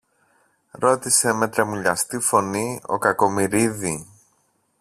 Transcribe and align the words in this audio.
ρώτησε 0.71 1.33
με 1.33 1.47
τρεμουλιαστή 1.49 2.19
φωνή 2.19 2.81
ο 2.85 2.97
Κακομοιρίδη 2.97 4.07